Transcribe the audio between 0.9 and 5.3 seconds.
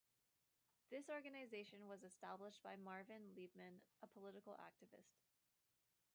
organization was established by Marvin Liebman, a political activist.